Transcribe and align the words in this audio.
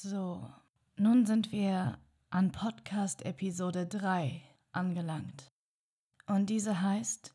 So, 0.00 0.48
nun 0.96 1.26
sind 1.26 1.50
wir 1.50 1.98
an 2.30 2.52
Podcast 2.52 3.26
Episode 3.26 3.84
3 3.84 4.44
angelangt. 4.70 5.48
Und 6.26 6.50
diese 6.50 6.80
heißt 6.80 7.34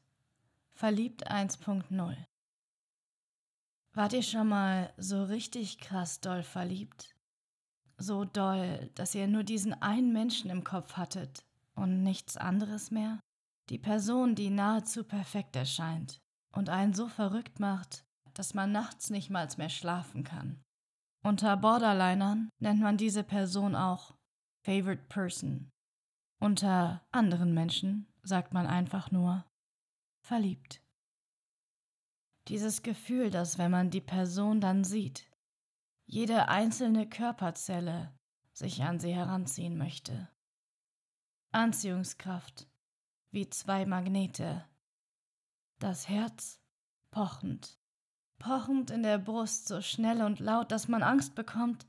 Verliebt 0.74 1.30
1.0. 1.30 2.16
Wart 3.92 4.14
ihr 4.14 4.24
schon 4.24 4.48
mal 4.48 4.94
so 4.96 5.26
richtig 5.26 5.80
krass 5.80 6.22
doll 6.22 6.42
verliebt? 6.42 7.14
So 7.98 8.24
doll, 8.24 8.90
dass 8.96 9.14
ihr 9.14 9.28
nur 9.28 9.44
diesen 9.44 9.74
einen 9.82 10.14
Menschen 10.14 10.50
im 10.50 10.64
Kopf 10.64 10.94
hattet 10.94 11.44
und 11.76 12.02
nichts 12.02 12.38
anderes 12.38 12.92
mehr? 12.92 13.20
Die 13.72 13.80
Person, 13.80 14.36
die 14.36 14.50
nahezu 14.50 15.04
perfekt 15.04 15.58
erscheint 15.58 16.22
und 16.54 16.70
einen 16.70 16.94
so 16.94 17.10
verrückt 17.10 17.60
macht, 17.60 18.06
dass 18.34 18.54
man 18.54 18.72
nachts 18.72 19.10
nicht 19.10 19.30
mal 19.30 19.50
mehr 19.58 19.70
schlafen 19.70 20.24
kann. 20.24 20.64
Unter 21.26 21.56
Borderlinern 21.56 22.50
nennt 22.60 22.82
man 22.82 22.98
diese 22.98 23.24
Person 23.24 23.76
auch 23.76 24.14
Favorite 24.66 25.04
Person. 25.08 25.72
Unter 26.42 27.08
anderen 27.12 27.54
Menschen 27.54 28.14
sagt 28.24 28.54
man 28.54 28.68
einfach 28.68 29.10
nur 29.10 29.46
verliebt. 30.22 30.82
Dieses 32.50 32.82
Gefühl, 32.82 33.30
dass 33.30 33.58
wenn 33.58 33.72
man 33.72 33.90
die 33.90 34.02
Person 34.02 34.60
dann 34.60 34.84
sieht, 34.84 35.32
jede 36.06 36.50
einzelne 36.50 37.08
Körperzelle 37.08 38.14
sich 38.52 38.84
an 38.84 39.00
sie 39.00 39.14
heranziehen 39.16 39.78
möchte. 39.78 40.30
Anziehungskraft 41.54 42.68
wie 43.32 43.50
zwei 43.50 43.86
Magnete. 43.86 44.68
Das 45.80 46.10
Herz 46.10 46.60
pochend 47.12 47.80
pochend 48.44 48.92
in 48.92 49.04
der 49.04 49.18
Brust, 49.18 49.70
so 49.70 49.82
schnell 49.82 50.22
und 50.22 50.40
laut, 50.40 50.72
dass 50.72 50.90
man 50.90 51.02
Angst 51.02 51.34
bekommt. 51.34 51.88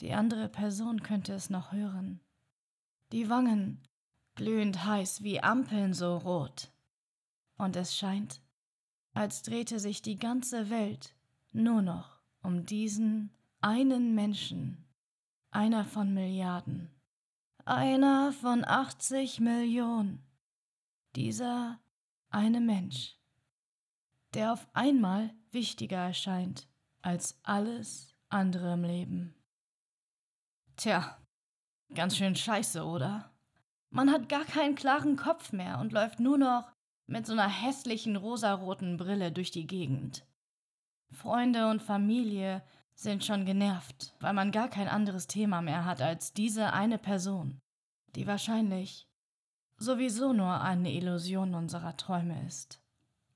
Die 0.00 0.12
andere 0.12 0.48
Person 0.48 1.02
könnte 1.02 1.32
es 1.32 1.50
noch 1.50 1.70
hören. 1.70 2.20
Die 3.12 3.28
Wangen 3.28 3.80
glühend 4.34 4.84
heiß 4.84 5.22
wie 5.22 5.40
Ampeln 5.40 5.94
so 5.94 6.16
rot. 6.16 6.72
Und 7.58 7.76
es 7.76 7.96
scheint, 7.96 8.40
als 9.14 9.42
drehte 9.42 9.78
sich 9.78 10.02
die 10.02 10.18
ganze 10.18 10.68
Welt 10.68 11.14
nur 11.52 11.80
noch 11.80 12.18
um 12.42 12.66
diesen 12.66 13.30
einen 13.60 14.16
Menschen, 14.16 14.84
einer 15.52 15.84
von 15.84 16.12
Milliarden, 16.12 16.90
einer 17.64 18.32
von 18.32 18.64
80 18.64 19.38
Millionen. 19.38 20.26
Dieser 21.14 21.78
eine 22.30 22.60
Mensch 22.60 23.21
der 24.34 24.52
auf 24.52 24.66
einmal 24.72 25.30
wichtiger 25.50 25.98
erscheint 25.98 26.66
als 27.02 27.38
alles 27.42 28.14
andere 28.28 28.74
im 28.74 28.84
Leben. 28.84 29.34
Tja, 30.76 31.18
ganz 31.94 32.16
schön 32.16 32.34
scheiße, 32.34 32.84
oder? 32.84 33.30
Man 33.90 34.10
hat 34.10 34.28
gar 34.28 34.44
keinen 34.44 34.74
klaren 34.74 35.16
Kopf 35.16 35.52
mehr 35.52 35.78
und 35.78 35.92
läuft 35.92 36.18
nur 36.18 36.38
noch 36.38 36.72
mit 37.06 37.26
so 37.26 37.34
einer 37.34 37.48
hässlichen 37.48 38.16
rosaroten 38.16 38.96
Brille 38.96 39.32
durch 39.32 39.50
die 39.50 39.66
Gegend. 39.66 40.24
Freunde 41.10 41.68
und 41.68 41.82
Familie 41.82 42.62
sind 42.94 43.24
schon 43.24 43.44
genervt, 43.44 44.14
weil 44.20 44.32
man 44.32 44.50
gar 44.50 44.68
kein 44.68 44.88
anderes 44.88 45.26
Thema 45.26 45.60
mehr 45.60 45.84
hat 45.84 46.00
als 46.00 46.32
diese 46.32 46.72
eine 46.72 46.98
Person, 46.98 47.60
die 48.14 48.26
wahrscheinlich 48.26 49.06
sowieso 49.76 50.32
nur 50.32 50.60
eine 50.60 50.92
Illusion 50.92 51.54
unserer 51.54 51.96
Träume 51.96 52.46
ist. 52.46 52.80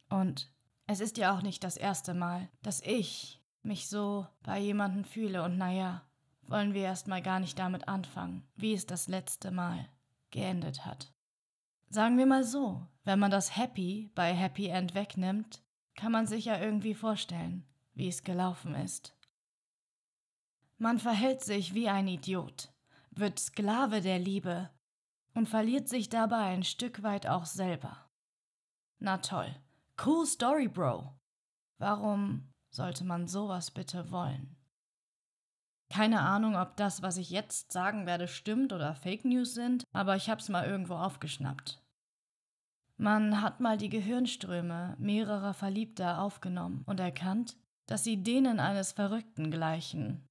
Und 0.08 0.50
es 0.86 1.00
ist 1.00 1.18
ja 1.18 1.36
auch 1.36 1.42
nicht 1.42 1.64
das 1.64 1.76
erste 1.76 2.14
Mal, 2.14 2.48
dass 2.62 2.80
ich 2.82 3.42
mich 3.62 3.88
so 3.88 4.26
bei 4.42 4.58
jemandem 4.58 5.04
fühle 5.04 5.42
und 5.42 5.58
naja, 5.58 6.02
wollen 6.42 6.74
wir 6.74 6.82
erstmal 6.82 7.22
gar 7.22 7.40
nicht 7.40 7.58
damit 7.58 7.88
anfangen, 7.88 8.46
wie 8.54 8.72
es 8.72 8.86
das 8.86 9.08
letzte 9.08 9.50
Mal 9.50 9.88
geendet 10.30 10.86
hat. 10.86 11.12
Sagen 11.88 12.18
wir 12.18 12.26
mal 12.26 12.44
so, 12.44 12.86
wenn 13.04 13.18
man 13.18 13.30
das 13.30 13.56
Happy 13.56 14.10
bei 14.14 14.34
Happy 14.34 14.66
End 14.68 14.94
wegnimmt, 14.94 15.62
kann 15.94 16.12
man 16.12 16.26
sich 16.26 16.44
ja 16.44 16.58
irgendwie 16.60 16.94
vorstellen, 16.94 17.64
wie 17.94 18.08
es 18.08 18.22
gelaufen 18.22 18.74
ist. 18.74 19.16
Man 20.78 20.98
verhält 20.98 21.42
sich 21.42 21.74
wie 21.74 21.88
ein 21.88 22.06
Idiot, 22.06 22.72
wird 23.10 23.38
Sklave 23.38 24.02
der 24.02 24.18
Liebe 24.18 24.70
und 25.34 25.48
verliert 25.48 25.88
sich 25.88 26.08
dabei 26.08 26.44
ein 26.44 26.64
Stück 26.64 27.02
weit 27.02 27.26
auch 27.26 27.46
selber. 27.46 28.10
Na 28.98 29.18
toll, 29.18 29.54
Cool 30.04 30.26
Story, 30.26 30.68
Bro. 30.68 31.18
Warum 31.78 32.52
sollte 32.70 33.04
man 33.04 33.28
sowas 33.28 33.70
bitte 33.70 34.10
wollen? 34.10 34.56
Keine 35.88 36.20
Ahnung, 36.20 36.56
ob 36.56 36.76
das, 36.76 37.00
was 37.00 37.16
ich 37.16 37.30
jetzt 37.30 37.72
sagen 37.72 38.06
werde, 38.06 38.28
stimmt 38.28 38.72
oder 38.72 38.94
Fake 38.94 39.24
News 39.24 39.54
sind, 39.54 39.84
aber 39.92 40.16
ich 40.16 40.28
hab's 40.28 40.48
mal 40.48 40.66
irgendwo 40.66 40.94
aufgeschnappt. 40.96 41.82
Man 42.98 43.40
hat 43.40 43.60
mal 43.60 43.78
die 43.78 43.88
Gehirnströme 43.88 44.96
mehrerer 44.98 45.54
Verliebter 45.54 46.20
aufgenommen 46.20 46.82
und 46.86 47.00
erkannt, 47.00 47.56
dass 47.86 48.04
sie 48.04 48.22
denen 48.22 48.58
eines 48.60 48.92
Verrückten 48.92 49.50
gleichen. 49.50 50.26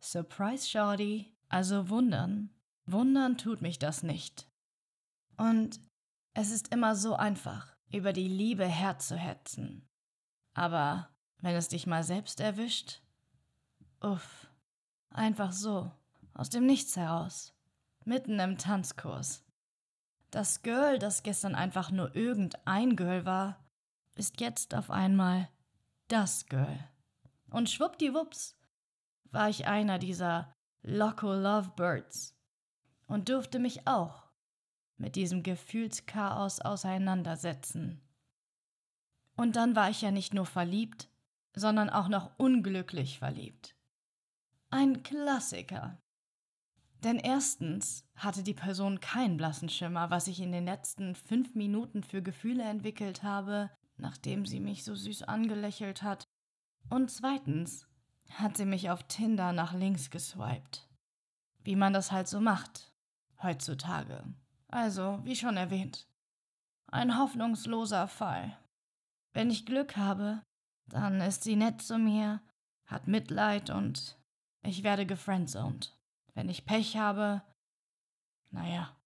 Surprise, 0.00 0.68
Shorty. 0.68 1.34
Also 1.48 1.88
wundern. 1.88 2.50
Wundern 2.84 3.38
tut 3.38 3.62
mich 3.62 3.78
das 3.78 4.02
nicht. 4.02 4.50
Und 5.38 5.80
es 6.34 6.50
ist 6.50 6.72
immer 6.72 6.94
so 6.94 7.14
einfach 7.14 7.77
über 7.90 8.12
die 8.12 8.28
Liebe 8.28 8.66
herzuhetzen. 8.66 9.88
Aber 10.54 11.08
wenn 11.40 11.54
es 11.54 11.68
dich 11.68 11.86
mal 11.86 12.02
selbst 12.02 12.40
erwischt, 12.40 13.00
uff, 14.00 14.48
einfach 15.10 15.52
so, 15.52 15.90
aus 16.34 16.50
dem 16.50 16.66
Nichts 16.66 16.96
heraus, 16.96 17.54
mitten 18.04 18.38
im 18.38 18.58
Tanzkurs. 18.58 19.44
Das 20.30 20.62
Girl, 20.62 20.98
das 20.98 21.22
gestern 21.22 21.54
einfach 21.54 21.90
nur 21.90 22.14
irgendein 22.14 22.96
Girl 22.96 23.24
war, 23.24 23.64
ist 24.14 24.40
jetzt 24.40 24.74
auf 24.74 24.90
einmal 24.90 25.48
das 26.08 26.46
Girl. 26.46 26.78
Und 27.50 27.70
schwuppdiwupps 27.70 28.58
war 29.30 29.48
ich 29.48 29.66
einer 29.66 29.98
dieser 29.98 30.52
Loco 30.82 31.32
Lovebirds 31.32 32.36
und 33.06 33.28
durfte 33.28 33.58
mich 33.58 33.86
auch 33.86 34.27
mit 34.98 35.16
diesem 35.16 35.42
Gefühlschaos 35.42 36.60
auseinandersetzen. 36.60 38.00
Und 39.36 39.56
dann 39.56 39.76
war 39.76 39.88
ich 39.90 40.02
ja 40.02 40.10
nicht 40.10 40.34
nur 40.34 40.46
verliebt, 40.46 41.08
sondern 41.54 41.90
auch 41.90 42.08
noch 42.08 42.38
unglücklich 42.38 43.18
verliebt. 43.18 43.74
Ein 44.70 45.02
Klassiker. 45.02 45.98
Denn 47.04 47.18
erstens 47.18 48.04
hatte 48.16 48.42
die 48.42 48.54
Person 48.54 49.00
keinen 49.00 49.36
blassen 49.36 49.68
Schimmer, 49.68 50.10
was 50.10 50.26
ich 50.26 50.40
in 50.40 50.50
den 50.50 50.64
letzten 50.64 51.14
fünf 51.14 51.54
Minuten 51.54 52.02
für 52.02 52.22
Gefühle 52.22 52.64
entwickelt 52.64 53.22
habe, 53.22 53.70
nachdem 53.96 54.46
sie 54.46 54.58
mich 54.58 54.84
so 54.84 54.94
süß 54.94 55.22
angelächelt 55.22 56.02
hat. 56.02 56.24
Und 56.90 57.10
zweitens 57.10 57.86
hat 58.32 58.56
sie 58.56 58.66
mich 58.66 58.90
auf 58.90 59.04
Tinder 59.04 59.52
nach 59.52 59.74
links 59.74 60.10
geswiped. 60.10 60.88
Wie 61.62 61.76
man 61.76 61.92
das 61.92 62.10
halt 62.10 62.28
so 62.28 62.40
macht, 62.40 62.92
heutzutage. 63.42 64.24
Also, 64.68 65.20
wie 65.24 65.36
schon 65.36 65.56
erwähnt, 65.56 66.06
ein 66.88 67.18
hoffnungsloser 67.18 68.08
Fall. 68.08 68.58
Wenn 69.32 69.50
ich 69.50 69.66
Glück 69.66 69.96
habe, 69.96 70.42
dann 70.86 71.20
ist 71.20 71.42
sie 71.42 71.56
nett 71.56 71.82
zu 71.82 71.98
mir, 71.98 72.40
hat 72.86 73.08
Mitleid 73.08 73.70
und 73.70 74.18
ich 74.62 74.82
werde 74.82 75.06
gefriendzoned. 75.06 75.96
Wenn 76.34 76.48
ich 76.48 76.66
Pech 76.66 76.96
habe, 76.96 77.42
naja, 78.50 78.96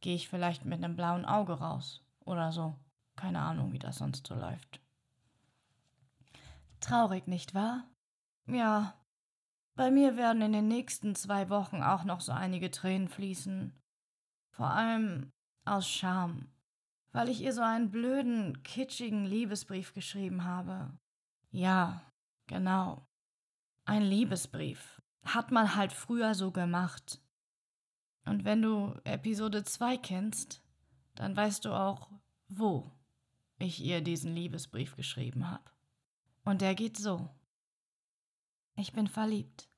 gehe 0.00 0.14
ich 0.14 0.28
vielleicht 0.28 0.64
mit 0.64 0.82
einem 0.82 0.96
blauen 0.96 1.24
Auge 1.24 1.54
raus 1.54 2.04
oder 2.24 2.52
so. 2.52 2.76
Keine 3.16 3.40
Ahnung, 3.40 3.72
wie 3.72 3.78
das 3.78 3.98
sonst 3.98 4.26
so 4.26 4.34
läuft. 4.34 4.80
Traurig, 6.80 7.26
nicht 7.26 7.54
wahr? 7.54 7.84
Ja. 8.46 8.94
Bei 9.74 9.90
mir 9.90 10.16
werden 10.16 10.42
in 10.42 10.52
den 10.52 10.68
nächsten 10.68 11.14
zwei 11.14 11.48
Wochen 11.50 11.82
auch 11.82 12.04
noch 12.04 12.20
so 12.20 12.32
einige 12.32 12.70
Tränen 12.70 13.08
fließen. 13.08 13.74
Vor 14.56 14.70
allem 14.70 15.32
aus 15.66 15.86
Scham, 15.86 16.48
weil 17.12 17.28
ich 17.28 17.42
ihr 17.42 17.52
so 17.52 17.60
einen 17.60 17.90
blöden, 17.90 18.62
kitschigen 18.62 19.26
Liebesbrief 19.26 19.92
geschrieben 19.92 20.44
habe. 20.44 20.96
Ja, 21.50 22.10
genau. 22.46 23.06
Ein 23.84 24.02
Liebesbrief. 24.02 25.02
Hat 25.26 25.50
man 25.50 25.76
halt 25.76 25.92
früher 25.92 26.34
so 26.34 26.52
gemacht. 26.52 27.20
Und 28.24 28.46
wenn 28.46 28.62
du 28.62 28.98
Episode 29.04 29.62
2 29.62 29.98
kennst, 29.98 30.62
dann 31.16 31.36
weißt 31.36 31.66
du 31.66 31.74
auch, 31.74 32.10
wo 32.48 32.90
ich 33.58 33.84
ihr 33.84 34.00
diesen 34.00 34.34
Liebesbrief 34.34 34.96
geschrieben 34.96 35.50
habe. 35.50 35.70
Und 36.44 36.62
der 36.62 36.74
geht 36.74 36.96
so. 36.96 37.28
Ich 38.74 38.94
bin 38.94 39.06
verliebt. 39.06 39.68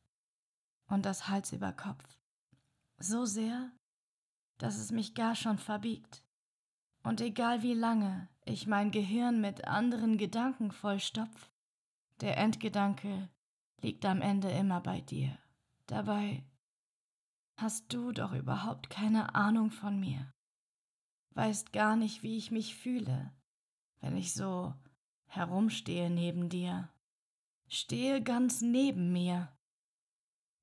Und 0.86 1.04
das 1.04 1.26
Hals 1.26 1.52
über 1.52 1.72
Kopf. 1.72 2.04
So 2.98 3.26
sehr, 3.26 3.72
dass 4.58 4.76
es 4.76 4.92
mich 4.92 5.14
gar 5.14 5.34
schon 5.34 5.58
verbiegt. 5.58 6.24
Und 7.02 7.20
egal 7.20 7.62
wie 7.62 7.74
lange 7.74 8.28
ich 8.44 8.66
mein 8.66 8.90
Gehirn 8.90 9.40
mit 9.40 9.64
anderen 9.66 10.18
Gedanken 10.18 10.72
vollstopf, 10.72 11.50
der 12.20 12.36
Endgedanke 12.36 13.28
liegt 13.80 14.04
am 14.04 14.20
Ende 14.20 14.50
immer 14.50 14.80
bei 14.80 15.00
dir. 15.00 15.38
Dabei 15.86 16.44
hast 17.56 17.92
du 17.92 18.12
doch 18.12 18.32
überhaupt 18.32 18.90
keine 18.90 19.34
Ahnung 19.34 19.70
von 19.70 19.98
mir. 19.98 20.32
Weißt 21.34 21.72
gar 21.72 21.96
nicht, 21.96 22.22
wie 22.22 22.36
ich 22.36 22.50
mich 22.50 22.74
fühle, 22.74 23.32
wenn 24.00 24.16
ich 24.16 24.34
so 24.34 24.74
herumstehe 25.26 26.10
neben 26.10 26.48
dir. 26.48 26.88
Stehe 27.68 28.22
ganz 28.22 28.60
neben 28.60 29.12
mir. 29.12 29.52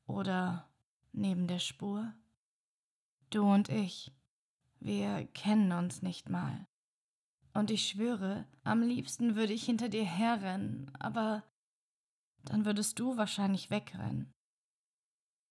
Oder 0.07 0.69
neben 1.11 1.47
der 1.47 1.59
Spur. 1.59 2.13
Du 3.35 3.43
und 3.43 3.67
ich, 3.67 4.13
wir 4.79 5.27
kennen 5.33 5.73
uns 5.73 6.01
nicht 6.01 6.29
mal. 6.29 6.67
Und 7.53 7.69
ich 7.69 7.89
schwöre, 7.89 8.45
am 8.63 8.81
liebsten 8.81 9.35
würde 9.35 9.51
ich 9.51 9.65
hinter 9.65 9.89
dir 9.89 10.05
herrennen, 10.05 10.89
aber 10.99 11.43
dann 12.45 12.63
würdest 12.63 12.97
du 12.97 13.17
wahrscheinlich 13.17 13.69
wegrennen. 13.69 14.31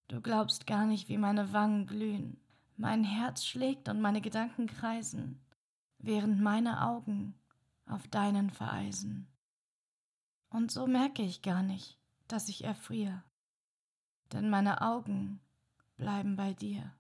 Du 0.09 0.23
glaubst 0.23 0.67
gar 0.67 0.87
nicht, 0.87 1.11
wie 1.11 1.19
meine 1.19 1.53
Wangen 1.53 1.87
glühen, 1.87 2.41
mein 2.79 3.05
Herz 3.05 3.45
schlägt 3.45 3.91
und 3.91 4.01
meine 4.01 4.23
Gedanken 4.23 4.67
kreisen, 4.67 5.45
während 5.99 6.41
meine 6.41 6.87
Augen 6.87 7.35
auf 7.85 8.09
deinen 8.09 8.49
vereisen. 8.49 9.29
Und 10.49 10.71
so 10.71 10.87
merke 10.87 11.21
ich 11.21 11.43
gar 11.43 11.63
nicht, 11.63 11.99
dass 12.29 12.49
ich 12.49 12.65
erfriere, 12.65 13.23
denn 14.33 14.49
meine 14.49 14.81
Augen 14.81 15.39
bleiben 15.99 16.37
bei 16.37 16.55
dir. 16.55 16.91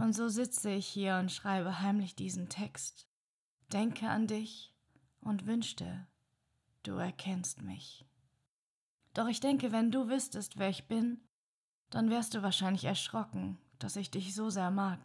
Und 0.00 0.12
so 0.12 0.28
sitze 0.28 0.70
ich 0.70 0.86
hier 0.86 1.16
und 1.16 1.32
schreibe 1.32 1.80
heimlich 1.80 2.14
diesen 2.14 2.48
Text, 2.48 3.08
denke 3.72 4.08
an 4.08 4.28
dich 4.28 4.72
und 5.20 5.46
wünschte, 5.46 6.06
du 6.84 6.92
erkennst 6.92 7.62
mich. 7.62 8.06
Doch 9.12 9.26
ich 9.26 9.40
denke, 9.40 9.72
wenn 9.72 9.90
du 9.90 10.08
wüsstest, 10.08 10.58
wer 10.58 10.68
ich 10.68 10.86
bin, 10.86 11.20
dann 11.90 12.10
wärst 12.10 12.34
du 12.34 12.42
wahrscheinlich 12.42 12.84
erschrocken, 12.84 13.58
dass 13.80 13.96
ich 13.96 14.10
dich 14.10 14.34
so 14.34 14.50
sehr 14.50 14.70
mag. 14.70 15.00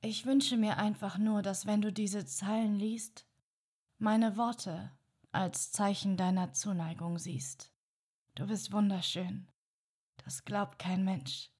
Ich 0.00 0.26
wünsche 0.26 0.56
mir 0.56 0.76
einfach 0.76 1.18
nur, 1.18 1.42
dass 1.42 1.66
wenn 1.66 1.82
du 1.82 1.92
diese 1.92 2.24
Zeilen 2.24 2.76
liest, 2.76 3.26
meine 3.98 4.36
Worte 4.36 4.92
als 5.32 5.72
Zeichen 5.72 6.16
deiner 6.16 6.52
Zuneigung 6.52 7.18
siehst. 7.18 7.72
Du 8.36 8.46
bist 8.46 8.72
wunderschön. 8.72 9.48
Das 10.24 10.44
glaubt 10.44 10.78
kein 10.78 11.04
Mensch. 11.04 11.50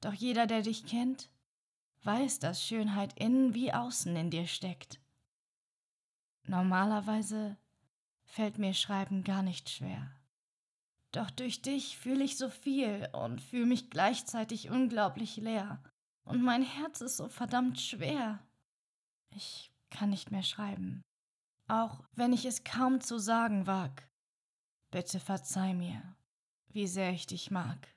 Doch 0.00 0.12
jeder, 0.12 0.46
der 0.46 0.62
dich 0.62 0.86
kennt, 0.86 1.30
weiß, 2.04 2.38
dass 2.38 2.64
Schönheit 2.64 3.18
innen 3.18 3.54
wie 3.54 3.72
außen 3.72 4.14
in 4.16 4.30
dir 4.30 4.46
steckt. 4.46 5.00
Normalerweise 6.44 7.56
fällt 8.24 8.58
mir 8.58 8.74
Schreiben 8.74 9.24
gar 9.24 9.42
nicht 9.42 9.70
schwer. 9.70 10.10
Doch 11.12 11.30
durch 11.30 11.62
dich 11.62 11.96
fühle 11.98 12.24
ich 12.24 12.36
so 12.36 12.50
viel 12.50 13.08
und 13.12 13.40
fühle 13.40 13.66
mich 13.66 13.90
gleichzeitig 13.90 14.70
unglaublich 14.70 15.36
leer. 15.36 15.82
Und 16.24 16.42
mein 16.42 16.62
Herz 16.62 17.00
ist 17.00 17.16
so 17.16 17.28
verdammt 17.28 17.80
schwer. 17.80 18.38
Ich 19.30 19.72
kann 19.90 20.10
nicht 20.10 20.30
mehr 20.30 20.42
schreiben. 20.42 21.02
Auch 21.66 22.04
wenn 22.12 22.32
ich 22.32 22.44
es 22.44 22.64
kaum 22.64 23.00
zu 23.00 23.18
sagen 23.18 23.66
wag. 23.66 24.08
Bitte 24.90 25.20
verzeih 25.20 25.74
mir, 25.74 26.16
wie 26.68 26.86
sehr 26.86 27.12
ich 27.12 27.26
dich 27.26 27.50
mag. 27.50 27.94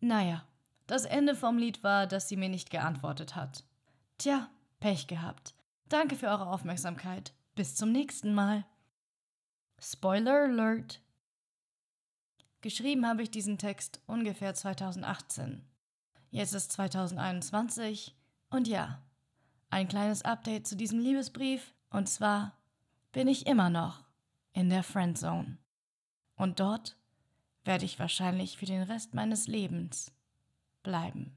Naja, 0.00 0.46
das 0.92 1.06
Ende 1.06 1.34
vom 1.34 1.56
Lied 1.56 1.82
war, 1.82 2.06
dass 2.06 2.28
sie 2.28 2.36
mir 2.36 2.50
nicht 2.50 2.68
geantwortet 2.68 3.34
hat. 3.34 3.64
Tja, 4.18 4.50
Pech 4.78 5.06
gehabt. 5.06 5.54
Danke 5.88 6.16
für 6.16 6.26
eure 6.26 6.48
Aufmerksamkeit. 6.48 7.32
Bis 7.54 7.74
zum 7.74 7.92
nächsten 7.92 8.34
Mal. 8.34 8.66
Spoiler 9.80 10.42
Alert! 10.42 11.00
Geschrieben 12.60 13.06
habe 13.06 13.22
ich 13.22 13.30
diesen 13.30 13.56
Text 13.56 14.02
ungefähr 14.06 14.52
2018. 14.54 15.64
Jetzt 16.30 16.52
ist 16.52 16.72
2021 16.72 18.14
und 18.50 18.68
ja, 18.68 19.00
ein 19.70 19.88
kleines 19.88 20.26
Update 20.26 20.66
zu 20.66 20.76
diesem 20.76 20.98
Liebesbrief 20.98 21.72
und 21.88 22.06
zwar 22.06 22.58
bin 23.12 23.28
ich 23.28 23.46
immer 23.46 23.70
noch 23.70 24.04
in 24.52 24.68
der 24.68 24.82
Friendzone. 24.82 25.56
Und 26.36 26.60
dort 26.60 26.98
werde 27.64 27.86
ich 27.86 27.98
wahrscheinlich 27.98 28.58
für 28.58 28.66
den 28.66 28.82
Rest 28.82 29.14
meines 29.14 29.46
Lebens 29.46 30.12
bleiben. 30.82 31.36